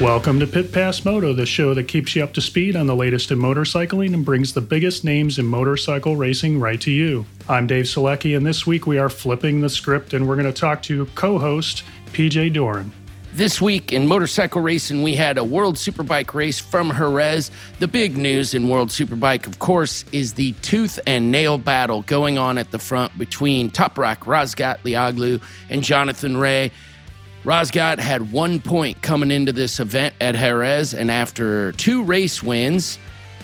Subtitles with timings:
[0.00, 2.96] Welcome to Pit Pass Moto, the show that keeps you up to speed on the
[2.96, 7.24] latest in motorcycling and brings the biggest names in motorcycle racing right to you.
[7.48, 10.60] I'm Dave Selecki, and this week we are flipping the script and we're going to
[10.60, 12.90] talk to co host PJ Doran.
[13.34, 17.52] This week in motorcycle racing, we had a World Superbike race from Jerez.
[17.78, 22.36] The big news in World Superbike, of course, is the tooth and nail battle going
[22.36, 26.72] on at the front between Toprak Razgatlioglu and Jonathan Rea.
[27.44, 32.98] Razgat had one point coming into this event at Jerez, and after two race wins,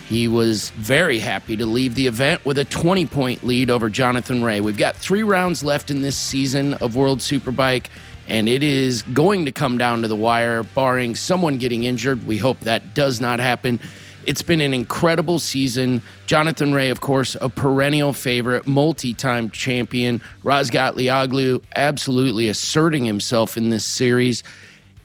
[0.08, 4.42] he was very happy to leave the event with a 20 point lead over Jonathan
[4.42, 4.62] Rea.
[4.62, 7.88] We've got three rounds left in this season of World Superbike,
[8.26, 12.26] and it is going to come down to the wire, barring someone getting injured.
[12.26, 13.80] We hope that does not happen.
[14.26, 16.02] It's been an incredible season.
[16.26, 20.20] Jonathan Rea, of course, a perennial favorite, multi time champion.
[20.44, 24.42] Razgatlioglu absolutely asserting himself in this series.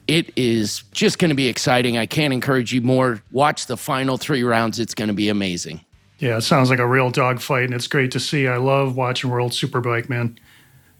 [0.06, 1.98] It is just going to be exciting.
[1.98, 3.22] I can't encourage you more.
[3.32, 5.80] Watch the final three rounds, it's going to be amazing.
[6.18, 8.46] Yeah, it sounds like a real dogfight, and it's great to see.
[8.46, 10.38] I love watching World Superbike, man.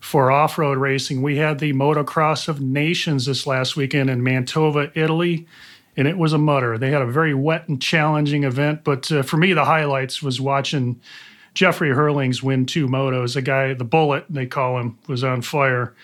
[0.01, 4.91] For off road racing, we had the Motocross of Nations this last weekend in Mantova,
[4.95, 5.47] Italy
[5.97, 6.79] and it was a mutter.
[6.79, 10.41] They had a very wet and challenging event, but uh, for me, the highlights was
[10.41, 11.01] watching
[11.55, 13.35] Jeffrey Herlings win two motos.
[13.35, 15.95] The guy, the bullet they call him, was on fire,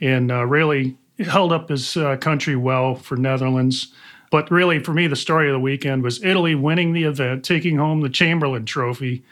[0.00, 3.92] and uh, really held up his uh, country well for Netherlands.
[4.30, 7.76] But really, for me, the story of the weekend was Italy winning the event, taking
[7.76, 9.22] home the Chamberlain Trophy,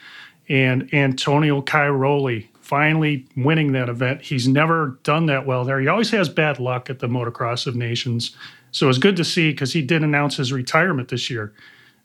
[0.48, 4.22] and Antonio Cairoli finally winning that event.
[4.22, 5.80] He's never done that well there.
[5.80, 8.36] He always has bad luck at the Motocross of Nations.
[8.72, 11.52] So it was good to see because he did announce his retirement this year.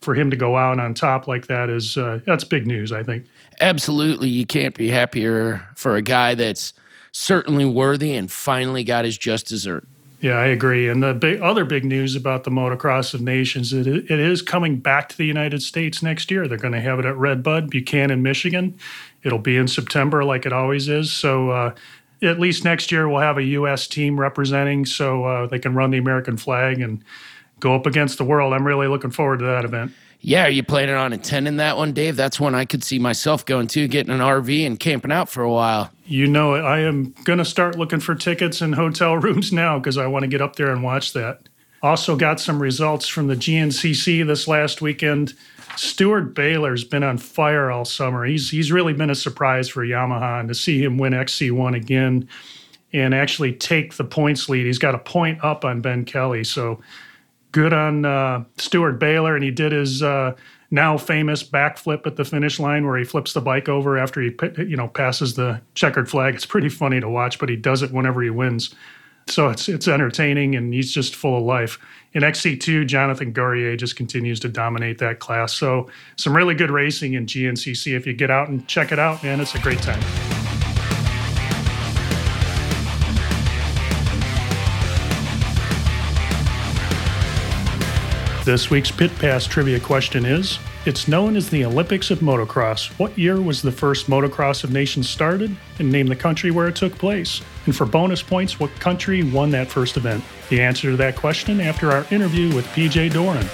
[0.00, 3.02] For him to go out on top like that is uh, that's big news, I
[3.02, 3.26] think.
[3.60, 6.72] Absolutely, you can't be happier for a guy that's
[7.10, 9.88] certainly worthy and finally got his just dessert.
[10.20, 10.88] Yeah, I agree.
[10.88, 14.78] And the big, other big news about the Motocross of Nations, it, it is coming
[14.78, 16.48] back to the United States next year.
[16.48, 18.78] They're going to have it at Red Bud, Buchanan, Michigan.
[19.22, 21.12] It'll be in September, like it always is.
[21.12, 21.74] So uh,
[22.22, 23.86] at least next year we'll have a U.S.
[23.86, 27.02] team representing, so uh, they can run the American flag and
[27.60, 28.52] go up against the world.
[28.52, 29.92] I'm really looking forward to that event.
[30.20, 32.16] Yeah, are you planning on attending that one, Dave?
[32.16, 35.42] That's one I could see myself going to, getting an RV and camping out for
[35.42, 35.92] a while.
[36.06, 36.62] You know it.
[36.62, 40.24] I am going to start looking for tickets and hotel rooms now because I want
[40.24, 41.42] to get up there and watch that.
[41.82, 45.34] Also, got some results from the GNCC this last weekend.
[45.78, 48.24] Steward Baylor's been on fire all summer.
[48.24, 52.28] He's he's really been a surprise for Yamaha, and to see him win XC1 again
[52.92, 56.42] and actually take the points lead, he's got a point up on Ben Kelley.
[56.42, 56.80] So
[57.52, 60.34] good on uh, Steward Baylor, and he did his uh,
[60.70, 64.34] now famous backflip at the finish line where he flips the bike over after he
[64.58, 66.34] you know passes the checkered flag.
[66.34, 68.74] It's pretty funny to watch, but he does it whenever he wins.
[69.28, 71.78] So it's it's entertaining, and he's just full of life
[72.14, 75.52] in XC2, Jonathan Girroir just continues to dominate that class.
[75.52, 77.94] So, some really good racing in GNCC.
[77.94, 80.00] If you get out and check it out, man, it's a great time.
[88.44, 92.98] This week's Pit Pass trivia question is It's known as the Olympics of Motocross.
[92.98, 95.54] What year was the first Motocross of Nations started?
[95.78, 97.42] And name the country where it took place.
[97.68, 100.24] And for bonus points, what country won that first event?
[100.48, 103.46] The answer to that question after our interview with PJ Doran.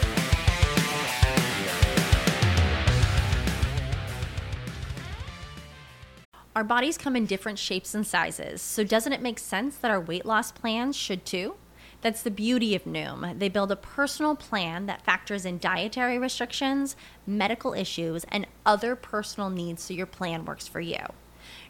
[6.55, 10.01] Our bodies come in different shapes and sizes, so doesn't it make sense that our
[10.01, 11.57] weight loss plans should too?
[12.01, 13.41] That's the beauty of Noom.
[13.41, 16.95] They build a personal plan that factors in dietary restrictions,
[17.27, 21.05] medical issues, and other personal needs so your plan works for you.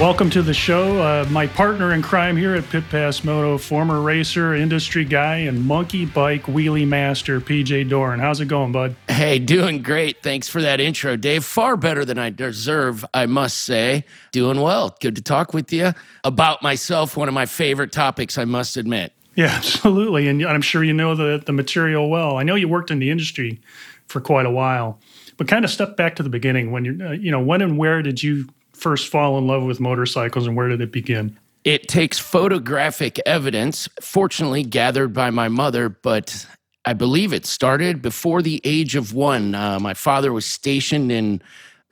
[0.00, 1.02] Welcome to the show.
[1.02, 5.66] Uh, my partner in crime here at Pit Pass Moto, former racer, industry guy, and
[5.66, 8.18] monkey bike wheelie master, PJ Doran.
[8.18, 8.96] How's it going, bud?
[9.08, 10.22] Hey, doing great.
[10.22, 11.44] Thanks for that intro, Dave.
[11.44, 14.06] Far better than I deserve, I must say.
[14.32, 14.96] Doing well.
[15.00, 15.92] Good to talk with you
[16.24, 19.12] about myself, one of my favorite topics, I must admit.
[19.34, 20.28] Yeah, absolutely.
[20.28, 22.38] And I'm sure you know the, the material well.
[22.38, 23.60] I know you worked in the industry
[24.06, 24.98] for quite a while,
[25.36, 26.70] but kind of step back to the beginning.
[26.70, 28.48] When you, uh, you know, when and where did you
[28.80, 31.38] first fall in love with motorcycles and where did it begin?
[31.64, 36.46] It takes photographic evidence, fortunately gathered by my mother, but
[36.84, 39.54] I believe it started before the age of one.
[39.54, 41.42] Uh, my father was stationed in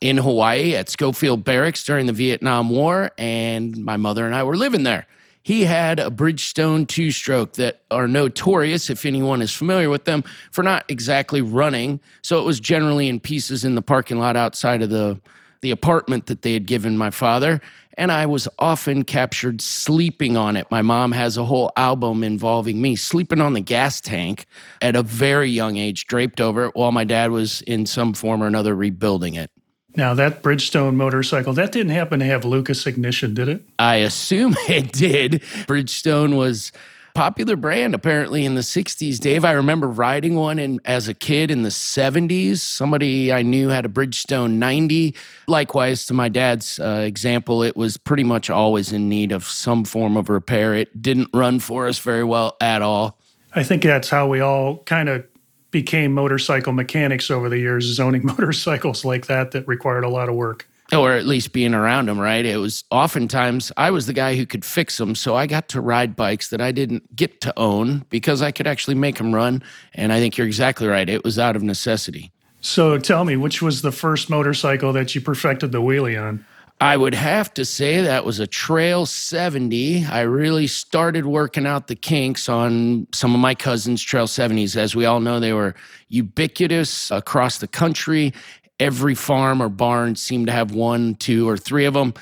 [0.01, 4.57] in Hawaii at Schofield Barracks during the Vietnam War, and my mother and I were
[4.57, 5.09] living there.
[5.43, 10.23] He had a Bridgestone two stroke that are notorious, if anyone is familiar with them,
[10.51, 12.01] for not exactly running.
[12.23, 15.21] So it was generally in pieces in the parking lot outside of the
[15.61, 17.61] the apartment that they had given my father,
[17.97, 20.71] and I was often captured sleeping on it.
[20.71, 24.47] My mom has a whole album involving me sleeping on the gas tank
[24.81, 28.43] at a very young age, draped over it, while my dad was in some form
[28.43, 29.51] or another rebuilding it.
[29.97, 33.63] Now, that Bridgestone motorcycle, that didn't happen to have Lucas ignition, did it?
[33.81, 35.43] I assume it did.
[35.67, 36.71] Bridgestone was
[37.19, 41.51] popular brand apparently in the 60s dave i remember riding one in, as a kid
[41.51, 45.17] in the 70s somebody i knew had a bridgestone 90
[45.49, 49.85] likewise to my dad's uh, example it was pretty much always in need of some
[49.85, 50.75] form of repair.
[50.75, 53.19] It didn't run for us very well at all.
[53.55, 55.27] I think that's how we all kind of
[55.71, 60.29] became motorcycle mechanics over the years is owning motorcycles like that that required a lot
[60.29, 62.45] of work or at least being around them, right?
[62.45, 65.15] It was oftentimes I was the guy who could fix them.
[65.15, 68.67] So I got to ride bikes that I didn't get to own because I could
[68.67, 69.63] actually make them run.
[69.95, 71.09] And I think you're exactly right.
[71.09, 72.33] It was out of necessity.
[72.61, 76.45] So tell me, which was the first motorcycle that you perfected the wheelie on?
[76.81, 80.07] I would have to say that was a Trail 70.
[80.07, 84.77] I really started working out the kinks on some of my cousins' Trail 70s.
[84.77, 85.75] As we all know, they were
[86.09, 88.33] ubiquitous across the country
[88.81, 92.15] every farm or barn seemed to have one, two, or three of them.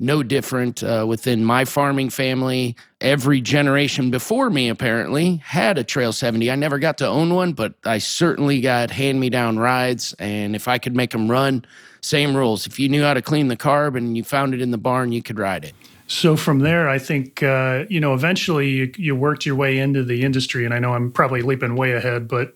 [0.00, 2.76] No different uh, within my farming family.
[3.00, 6.50] Every generation before me, apparently, had a Trail 70.
[6.50, 10.14] I never got to own one, but I certainly got hand me down rides.
[10.18, 11.64] And if I could make them run,
[12.00, 12.66] same rules.
[12.66, 15.12] If you knew how to clean the carb and you found it in the barn,
[15.12, 15.74] you could ride it.
[16.06, 20.04] So from there, I think uh, you know eventually you, you worked your way into
[20.04, 22.54] the industry, and I know I'm probably leaping way ahead, but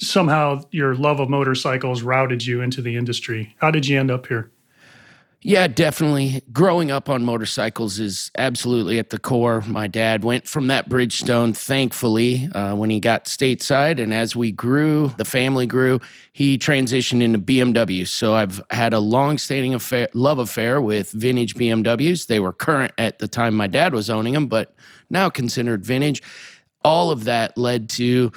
[0.00, 3.54] somehow your love of motorcycles routed you into the industry.
[3.58, 4.50] How did you end up here?
[5.42, 6.42] Yeah, definitely.
[6.52, 9.62] Growing up on motorcycles is absolutely at the core.
[9.62, 14.02] My dad went from that Bridgestone, thankfully, uh, when he got stateside.
[14.02, 15.98] And as we grew, the family grew,
[16.34, 18.06] he transitioned into BMW.
[18.06, 22.26] So I've had a long standing affair, love affair with vintage BMWs.
[22.26, 24.74] They were current at the time my dad was owning them, but
[25.08, 26.22] now considered vintage.
[26.84, 28.30] All of that led to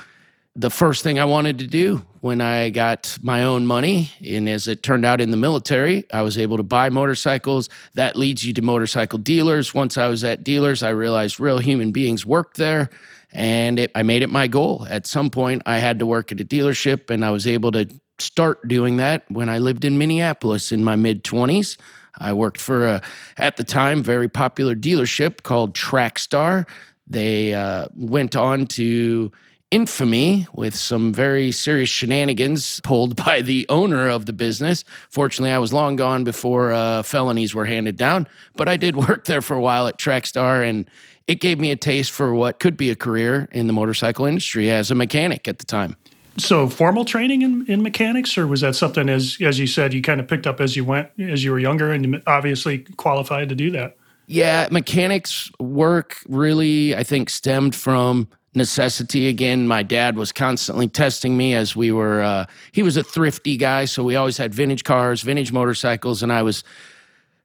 [0.55, 4.11] the first thing I wanted to do when I got my own money.
[4.25, 7.69] And as it turned out in the military, I was able to buy motorcycles.
[7.95, 9.73] That leads you to motorcycle dealers.
[9.73, 12.91] Once I was at dealers, I realized real human beings worked there.
[13.31, 14.85] And it, I made it my goal.
[14.89, 17.89] At some point, I had to work at a dealership, and I was able to
[18.19, 21.77] start doing that when I lived in Minneapolis in my mid 20s.
[22.19, 23.01] I worked for a,
[23.37, 26.67] at the time, very popular dealership called Trackstar.
[27.07, 29.31] They uh, went on to
[29.73, 34.83] infamy with some very serious shenanigans pulled by the owner of the business.
[35.09, 39.25] Fortunately, I was long gone before uh, felonies were handed down, but I did work
[39.25, 40.87] there for a while at Trackstar, and
[41.27, 44.69] it gave me a taste for what could be a career in the motorcycle industry
[44.69, 45.97] as a mechanic at the time.
[46.37, 50.01] So, formal training in, in mechanics, or was that something as as you said you
[50.01, 53.55] kind of picked up as you went as you were younger, and obviously qualified to
[53.55, 53.97] do that?
[54.25, 59.67] Yeah, mechanics work really, I think, stemmed from necessity again.
[59.67, 63.85] My dad was constantly testing me as we were, uh, he was a thrifty guy.
[63.85, 66.63] So we always had vintage cars, vintage motorcycles, and I was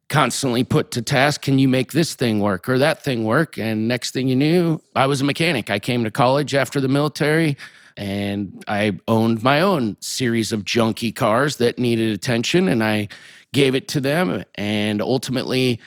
[0.09, 3.59] constantly put to task can you make this thing work or that thing work?
[3.59, 5.71] And next thing you knew, I was a mechanic.
[5.71, 7.57] I came to college after the military
[7.97, 13.09] and I owned my own series of junky cars that needed attention and I
[13.53, 14.45] gave it to them.
[14.55, 15.81] And ultimately,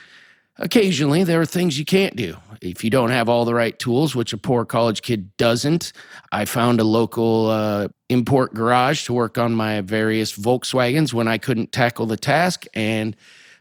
[0.58, 2.36] occasionally there are things you can't do.
[2.60, 5.92] If you don't have all the right tools which a poor college kid doesn't
[6.30, 11.38] i found a local uh, import garage to work on my various volkswagens when i
[11.38, 13.16] couldn't tackle the task and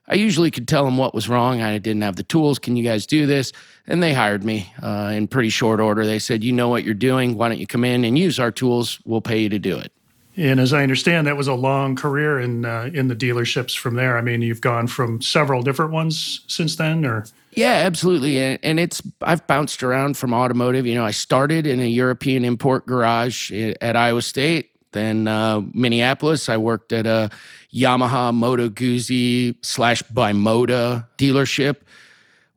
[0.07, 1.62] i usually could tell them what was wrong.
[1.62, 2.60] I didn't have the tools.
[2.60, 3.53] Can you guys do this?
[3.88, 6.05] And they hired me uh, in pretty short order.
[6.05, 7.36] They said you know what you're doing.
[7.36, 9.00] Why don't you come in and use our tools?
[9.05, 9.91] We'll pay you to do it
[10.38, 13.95] and as I understand, that was a long career in uh, in the dealerships from
[13.95, 14.17] there.
[14.17, 18.39] I mean, you've gone from several different ones since then, or yeah, absolutely.
[18.39, 20.85] And, it's I've bounced around from automotive.
[20.85, 24.69] You know, I started in a European import garage at Iowa State.
[24.93, 27.29] Then uh, Minneapolis, I worked at a
[27.73, 31.77] Yamaha Moto Guzzi slash Bimota dealership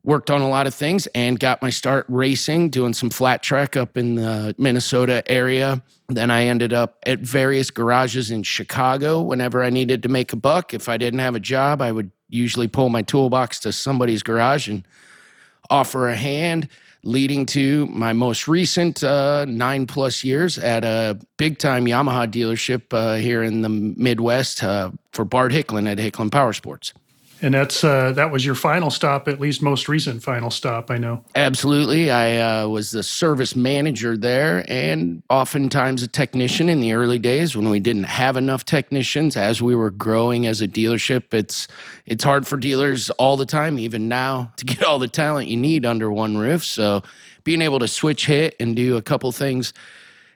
[0.05, 3.75] worked on a lot of things and got my start racing, doing some flat track
[3.75, 5.81] up in the Minnesota area.
[6.07, 10.35] Then I ended up at various garages in Chicago whenever I needed to make a
[10.35, 10.73] buck.
[10.73, 14.67] If I didn't have a job, I would usually pull my toolbox to somebody's garage
[14.67, 14.87] and
[15.71, 16.69] offer a hand,
[17.03, 22.93] leading to my most recent uh, nine plus years at a big time Yamaha dealership
[22.93, 26.93] uh, here in the Midwest uh, for Bart Hicklin at Hicklin Power Sports.
[27.41, 30.89] And that's uh, that was your final stop, at least most recent final stop.
[30.89, 31.23] I know.
[31.35, 37.19] Absolutely, I uh, was the service manager there, and oftentimes a technician in the early
[37.19, 39.35] days when we didn't have enough technicians.
[39.35, 41.67] As we were growing as a dealership, it's
[42.05, 45.57] it's hard for dealers all the time, even now, to get all the talent you
[45.57, 46.63] need under one roof.
[46.63, 47.03] So,
[47.43, 49.73] being able to switch hit and do a couple things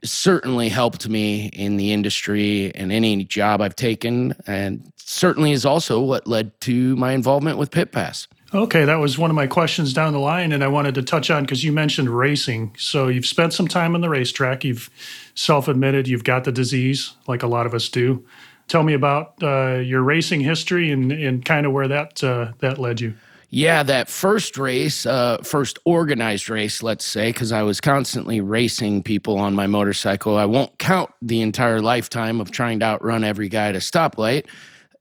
[0.03, 5.99] certainly helped me in the industry and any job I've taken, and certainly is also
[5.99, 8.27] what led to my involvement with Pit Pass.
[8.53, 11.29] Okay, that was one of my questions down the line, and I wanted to touch
[11.29, 12.75] on because you mentioned racing.
[12.77, 14.63] So you've spent some time on the racetrack.
[14.63, 14.89] You've
[15.35, 18.25] self-admitted you've got the disease, like a lot of us do.
[18.67, 22.77] Tell me about uh, your racing history and, and kind of where that uh, that
[22.77, 23.13] led you.
[23.51, 29.01] Yeah, that first race, uh, first organized race, let's say, because I was constantly racing
[29.01, 30.37] people on my motorcycle.
[30.37, 34.45] I won't count the entire lifetime of trying to outrun every guy at a stoplight.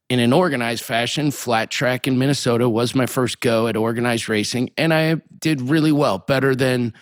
[0.09, 4.71] In an organized fashion, flat track in Minnesota was my first go at organized racing,
[4.79, 6.95] and I did really well, better than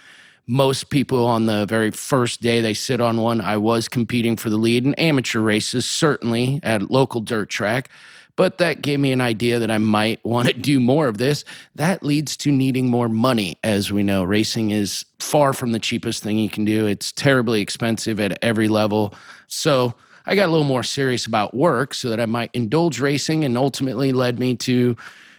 [0.48, 3.40] most people on the very first day they sit on one.
[3.40, 7.90] I was competing for the lead in amateur races, certainly at local dirt track
[8.36, 11.44] but that gave me an idea that I might want to do more of this.
[11.74, 13.58] That leads to needing more money.
[13.64, 17.60] As we know, racing is far from the cheapest thing you can do, it's terribly
[17.60, 19.14] expensive at every level.
[19.48, 19.94] So
[20.26, 23.56] I got a little more serious about work so that I might indulge racing and
[23.56, 24.96] ultimately led me to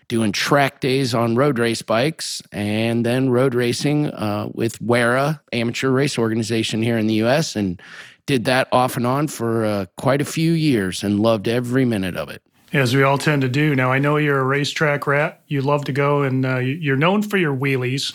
[0.08, 5.89] doing track days on road race bikes and then road racing uh, with WERA, amateur
[5.89, 7.82] race organization here in the US, and
[8.25, 12.15] did that off and on for uh, quite a few years and loved every minute
[12.15, 12.41] of it
[12.74, 13.75] as we all tend to do.
[13.75, 15.41] Now, I know you're a racetrack rat.
[15.48, 18.13] You love to go, and uh, you're known for your wheelies,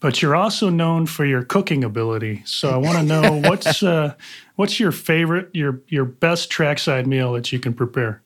[0.00, 2.42] but you're also known for your cooking ability.
[2.44, 4.14] So I want to know what's uh,
[4.56, 8.22] what's your favorite, your your best trackside meal that you can prepare.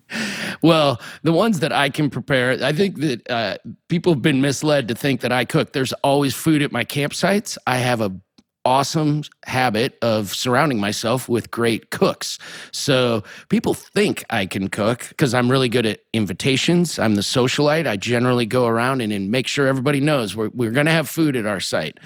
[0.62, 3.58] Well, the ones that I can prepare, I think that uh,
[3.88, 5.72] people have been misled to think that I cook.
[5.72, 7.56] There's always food at my campsites.
[7.66, 8.10] I have a
[8.64, 12.38] awesome habit of surrounding myself with great cooks.
[12.72, 16.98] So people think I can cook because I'm really good at invitations.
[16.98, 17.86] I'm the socialite.
[17.86, 21.08] I generally go around and, and make sure everybody knows we're, we're going to have
[21.08, 21.98] food at our site.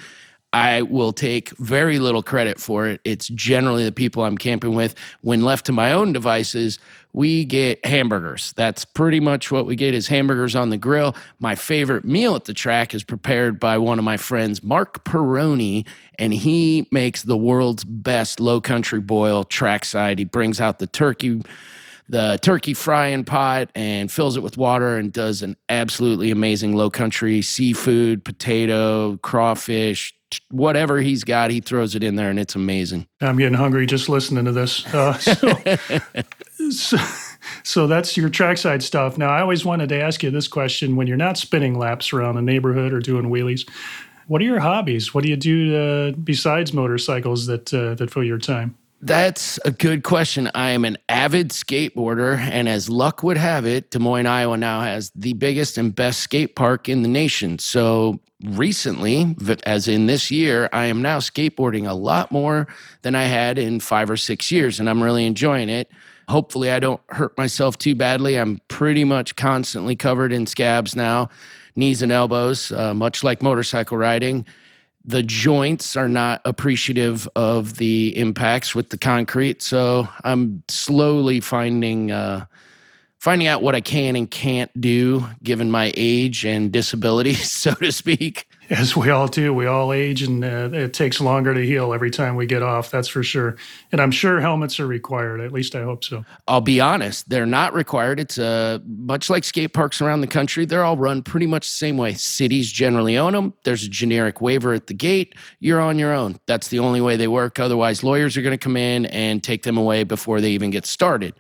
[0.52, 3.00] I will take very little credit for it.
[3.04, 4.94] It's generally the people I'm camping with.
[5.23, 6.78] When left to my own devices,
[7.14, 8.52] we get hamburgers.
[8.54, 11.14] That's pretty much what we get is hamburgers on the grill.
[11.38, 15.87] My favorite meal at the track is prepared by one of my friends, Mark Peroni,
[16.18, 20.18] and he makes the world's best low country boil trackside.
[20.18, 21.40] He brings out the turkey
[22.06, 26.90] the turkey frying pot and fills it with water and does an absolutely amazing low
[26.90, 30.14] country seafood, potato, crawfish,
[30.50, 33.06] whatever he's got, he throws it in there, and it's amazing.
[33.20, 34.86] I'm getting hungry just listening to this.
[34.92, 36.96] Uh, so, so,
[37.62, 39.18] so, that's your trackside stuff.
[39.18, 42.36] Now, I always wanted to ask you this question: When you're not spinning laps around
[42.36, 43.68] the neighborhood or doing wheelies,
[44.26, 45.12] what are your hobbies?
[45.12, 48.76] What do you do uh, besides motorcycles that uh, that fill your time?
[49.00, 50.50] That's a good question.
[50.54, 54.80] I am an avid skateboarder, and as luck would have it, Des Moines, Iowa now
[54.80, 57.58] has the biggest and best skate park in the nation.
[57.58, 62.66] So recently, as in this year, I am now skateboarding a lot more
[63.02, 65.90] than I had in five or six years, and I'm really enjoying it.
[66.28, 68.36] Hopefully, I don't hurt myself too badly.
[68.38, 71.28] I'm pretty much constantly covered in scabs now,
[71.76, 74.46] knees and elbows, uh, much like motorcycle riding
[75.04, 79.62] the joints are not appreciative of the impacts with the concrete.
[79.62, 82.46] So I'm slowly finding uh,
[83.18, 87.92] finding out what I can and can't do given my age and disability, so to
[87.92, 88.49] speak.
[88.71, 92.11] As we all do, we all age, and uh, it takes longer to heal every
[92.11, 92.90] time we get off.
[92.90, 93.56] That's for sure.
[93.92, 95.40] And I'm sure helmets are required.
[95.40, 96.25] At least I hope so.
[96.49, 98.21] I'll be honest; they're not required.
[98.21, 100.64] It's uh, much like skate parks around the country.
[100.64, 102.14] They're all run pretty much the same way.
[102.14, 103.52] Cities generally own them.
[103.64, 105.35] There's a generic waiver at the gate.
[105.61, 106.38] You're on your own.
[106.47, 107.59] That's the only way they work.
[107.59, 110.87] Otherwise, lawyers are going to come in and take them away before they even get
[110.87, 111.35] started.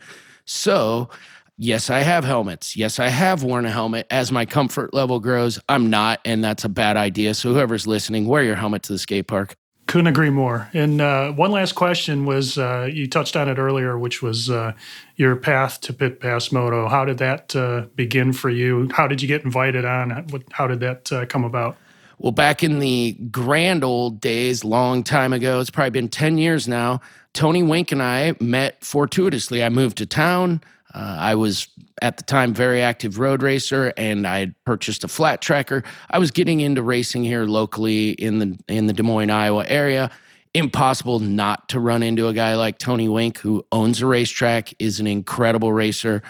[0.44, 1.08] So
[1.56, 2.76] Yes, I have helmets.
[2.76, 4.08] Yes, I have worn a helmet.
[4.10, 7.32] As my comfort level grows, I'm not, and that's a bad idea.
[7.34, 9.56] So, whoever's listening, wear your helmet to the skate park.
[9.86, 10.68] Couldn't agree more.
[10.72, 14.72] And uh, one last question was uh, you touched on it earlier, which was uh,
[15.14, 16.88] your path to Pit Pass Moto.
[16.88, 18.88] How did that uh, begin for you?
[18.92, 20.26] How did you get invited on?
[20.50, 21.76] How did that uh, come about?
[22.18, 26.66] Well, back in the grand old days, long time ago, it's probably been 10 years
[26.66, 27.00] now,
[27.32, 29.62] Tony Wink and I met fortuitously.
[29.62, 30.62] I moved to town.
[30.94, 31.68] Uh, I was
[32.02, 35.82] at the time very active road racer, and I had purchased a flat tracker.
[36.08, 40.10] I was getting into racing here locally in the in the Des Moines, Iowa area.
[40.54, 45.00] Impossible not to run into a guy like Tony Wink, who owns a racetrack, is
[45.00, 46.22] an incredible racer.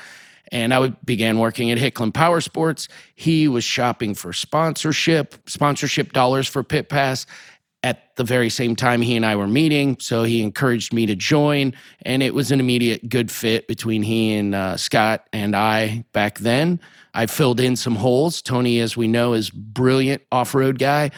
[0.51, 2.89] And I began working at Hicklin Power Sports.
[3.15, 7.27] He was shopping for sponsorship, sponsorship dollars for Pit Pass
[7.85, 9.99] at the very same time he and I were meeting.
[10.01, 14.35] So he encouraged me to join, and it was an immediate good fit between he
[14.35, 16.81] and uh, Scott and I back then.
[17.13, 18.41] I filled in some holes.
[18.41, 21.11] Tony, as we know, is brilliant off-road guy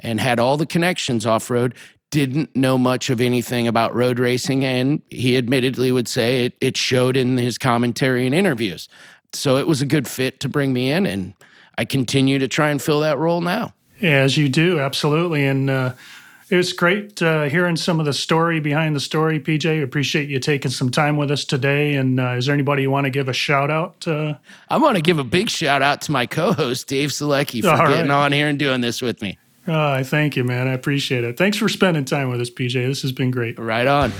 [0.00, 1.74] and had all the connections off-road.
[2.10, 6.76] Didn't know much of anything about road racing, and he admittedly would say it, it
[6.76, 8.88] showed in his commentary and interviews.
[9.34, 11.34] So it was a good fit to bring me in, and
[11.76, 13.74] I continue to try and fill that role now.
[14.02, 15.46] As you do, absolutely.
[15.46, 15.94] And uh,
[16.50, 19.82] it was great uh, hearing some of the story behind the story, PJ.
[19.82, 21.94] Appreciate you taking some time with us today.
[21.94, 24.06] And uh, is there anybody you want to give a shout out?
[24.06, 24.34] Uh?
[24.68, 27.70] I want to give a big shout out to my co host, Dave Selecki, for
[27.70, 28.24] All getting right.
[28.24, 29.38] on here and doing this with me.
[29.66, 30.68] Uh, thank you, man.
[30.68, 31.38] I appreciate it.
[31.38, 32.74] Thanks for spending time with us, PJ.
[32.74, 33.58] This has been great.
[33.58, 34.12] Right on.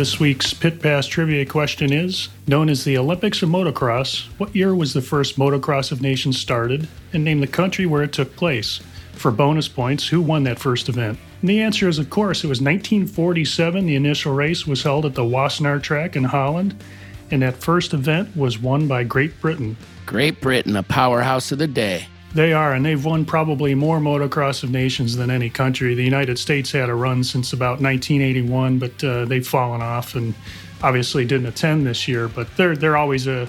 [0.00, 4.74] This week's Pit Pass trivia question is Known as the Olympics of Motocross, what year
[4.74, 6.88] was the first Motocross of Nations started?
[7.12, 8.80] And name the country where it took place.
[9.12, 11.18] For bonus points, who won that first event?
[11.42, 13.84] And the answer is, of course, it was 1947.
[13.84, 16.82] The initial race was held at the Wassenaar track in Holland,
[17.30, 19.76] and that first event was won by Great Britain.
[20.06, 22.06] Great Britain, a powerhouse of the day.
[22.32, 25.94] They are, and they've won probably more motocross of nations than any country.
[25.94, 30.34] The United States had a run since about 1981, but uh, they've fallen off and
[30.82, 32.28] obviously didn't attend this year.
[32.28, 33.48] But they're they're always a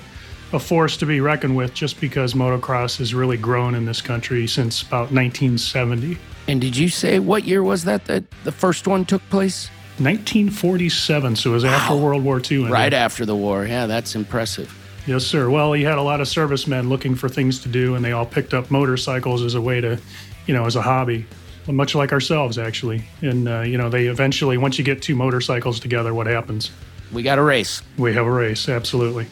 [0.54, 4.48] a force to be reckoned with, just because motocross has really grown in this country
[4.48, 6.17] since about 1970.
[6.48, 9.70] And did you say what year was that that the first one took place?
[10.00, 11.72] 1947, so it was wow.
[11.72, 12.70] after World War II.
[12.70, 13.65] Right after the war.
[13.65, 14.76] Yeah, that's impressive.
[15.08, 15.50] Yes, sir.
[15.50, 18.26] Well, he had a lot of servicemen looking for things to do, and they all
[18.26, 20.00] picked up motorcycles as a way to,
[20.46, 21.26] you know, as a hobby,
[21.68, 23.04] much like ourselves, actually.
[23.22, 26.70] And, uh, you know, they eventually, once you get two motorcycles together, what happens?
[27.12, 27.82] We got a race.
[27.98, 29.26] We have a race, absolutely.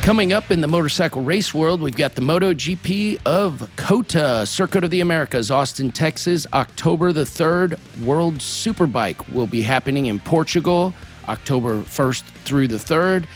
[0.00, 4.90] Coming up in the motorcycle race world, we've got the MotoGP of COTA, Circuit of
[4.90, 7.78] the Americas, Austin, Texas, October the 3rd.
[8.02, 10.92] World Superbike will be happening in Portugal.
[11.28, 13.26] October 1st through the 3rd.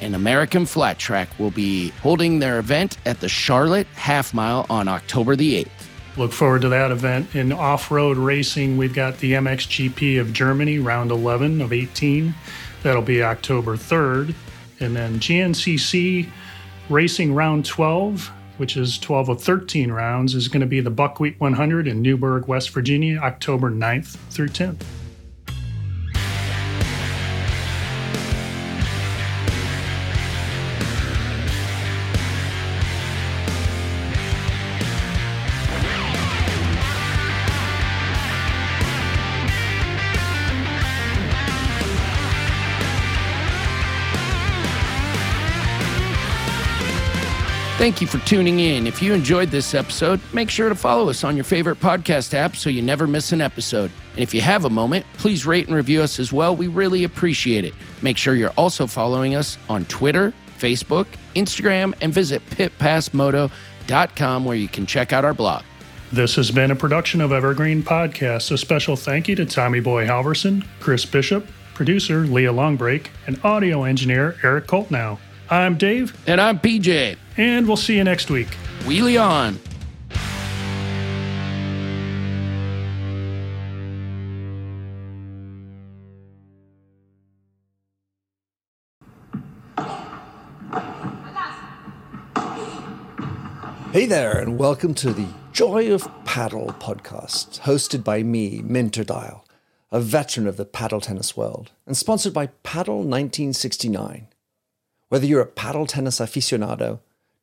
[0.00, 4.88] And American Flat Track will be holding their event at the Charlotte Half Mile on
[4.88, 5.70] October the 8th.
[6.16, 7.34] Look forward to that event.
[7.34, 12.34] In off road racing, we've got the MXGP of Germany, round 11 of 18.
[12.82, 14.34] That'll be October 3rd.
[14.80, 16.28] And then GNCC
[16.90, 21.40] Racing Round 12, which is 12 of 13 rounds, is going to be the Buckwheat
[21.40, 24.84] 100 in Newburg, West Virginia, October 9th through 10th.
[47.76, 48.86] Thank you for tuning in.
[48.86, 52.54] If you enjoyed this episode, make sure to follow us on your favorite podcast app
[52.54, 53.90] so you never miss an episode.
[54.12, 56.54] And if you have a moment, please rate and review us as well.
[56.54, 57.74] We really appreciate it.
[58.00, 64.68] Make sure you're also following us on Twitter, Facebook, Instagram, and visit pitpassmoto.com where you
[64.68, 65.64] can check out our blog.
[66.12, 68.52] This has been a production of Evergreen Podcasts.
[68.52, 73.82] A special thank you to Tommy Boy Halverson, Chris Bishop, producer Leah Longbrake, and audio
[73.82, 75.18] engineer Eric Koltnow.
[75.50, 77.16] I'm Dave, And I'm PJ.
[77.36, 78.48] And we'll see you next week.
[78.80, 79.58] Wheelie on.
[93.92, 99.46] Hey there, and welcome to the Joy of Paddle podcast, hosted by me, Minter Dial,
[99.92, 104.26] a veteran of the paddle tennis world, and sponsored by Paddle 1969.
[105.10, 106.98] Whether you're a paddle tennis aficionado,